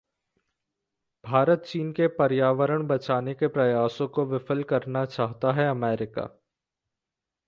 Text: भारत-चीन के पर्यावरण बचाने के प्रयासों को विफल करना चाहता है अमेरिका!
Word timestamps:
भारत-चीन 1.23 1.91
के 1.91 2.07
पर्यावरण 2.07 2.87
बचाने 2.87 3.33
के 3.33 3.47
प्रयासों 3.47 4.07
को 4.07 4.25
विफल 4.25 4.63
करना 4.63 5.05
चाहता 5.05 5.51
है 5.51 5.69
अमेरिका! 5.69 6.29